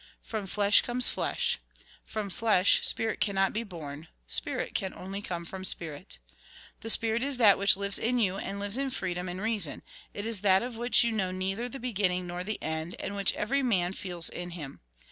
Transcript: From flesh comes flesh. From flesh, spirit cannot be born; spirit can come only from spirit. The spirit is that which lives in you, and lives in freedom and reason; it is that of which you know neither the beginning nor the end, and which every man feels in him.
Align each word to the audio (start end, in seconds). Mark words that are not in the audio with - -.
From 0.23 0.47
flesh 0.47 0.81
comes 0.81 1.09
flesh. 1.09 1.59
From 2.03 2.31
flesh, 2.31 2.81
spirit 2.83 3.19
cannot 3.21 3.53
be 3.53 3.61
born; 3.61 4.07
spirit 4.25 4.73
can 4.73 4.93
come 4.93 4.99
only 5.03 5.21
from 5.45 5.63
spirit. 5.63 6.17
The 6.79 6.89
spirit 6.89 7.21
is 7.21 7.37
that 7.37 7.59
which 7.59 7.77
lives 7.77 7.99
in 7.99 8.17
you, 8.17 8.37
and 8.37 8.57
lives 8.59 8.77
in 8.77 8.89
freedom 8.89 9.29
and 9.29 9.39
reason; 9.39 9.83
it 10.11 10.25
is 10.25 10.41
that 10.41 10.63
of 10.63 10.75
which 10.75 11.03
you 11.03 11.11
know 11.11 11.29
neither 11.29 11.69
the 11.69 11.79
beginning 11.79 12.25
nor 12.25 12.43
the 12.43 12.57
end, 12.63 12.95
and 12.99 13.15
which 13.15 13.33
every 13.33 13.61
man 13.61 13.93
feels 13.93 14.27
in 14.27 14.49
him. 14.57 14.79